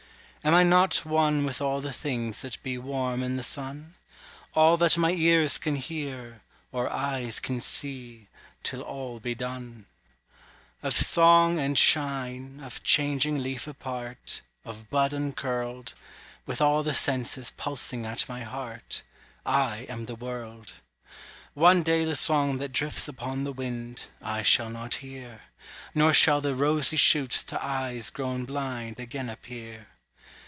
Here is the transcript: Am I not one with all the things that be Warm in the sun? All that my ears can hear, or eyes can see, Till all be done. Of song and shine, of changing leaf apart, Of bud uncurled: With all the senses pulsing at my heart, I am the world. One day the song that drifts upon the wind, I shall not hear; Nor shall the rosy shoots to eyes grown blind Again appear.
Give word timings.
Am 0.43 0.55
I 0.55 0.63
not 0.63 1.05
one 1.05 1.45
with 1.45 1.61
all 1.61 1.81
the 1.81 1.93
things 1.93 2.41
that 2.41 2.63
be 2.63 2.75
Warm 2.75 3.21
in 3.21 3.35
the 3.35 3.43
sun? 3.43 3.93
All 4.55 4.75
that 4.77 4.97
my 4.97 5.11
ears 5.11 5.59
can 5.59 5.75
hear, 5.75 6.41
or 6.71 6.89
eyes 6.89 7.39
can 7.39 7.61
see, 7.61 8.27
Till 8.63 8.81
all 8.81 9.19
be 9.19 9.35
done. 9.35 9.85
Of 10.81 10.97
song 10.97 11.59
and 11.59 11.77
shine, 11.77 12.59
of 12.59 12.81
changing 12.81 13.43
leaf 13.43 13.67
apart, 13.67 14.41
Of 14.65 14.89
bud 14.89 15.13
uncurled: 15.13 15.93
With 16.47 16.59
all 16.59 16.81
the 16.81 16.95
senses 16.95 17.51
pulsing 17.55 18.03
at 18.07 18.27
my 18.27 18.41
heart, 18.41 19.03
I 19.45 19.85
am 19.89 20.07
the 20.07 20.15
world. 20.15 20.73
One 21.53 21.83
day 21.83 22.03
the 22.03 22.15
song 22.15 22.57
that 22.57 22.71
drifts 22.73 23.07
upon 23.07 23.43
the 23.43 23.53
wind, 23.53 24.05
I 24.23 24.41
shall 24.41 24.71
not 24.71 24.95
hear; 25.05 25.41
Nor 25.93 26.15
shall 26.15 26.41
the 26.41 26.55
rosy 26.55 26.97
shoots 26.97 27.43
to 27.43 27.63
eyes 27.63 28.09
grown 28.09 28.45
blind 28.45 28.99
Again 28.99 29.29
appear. 29.29 29.85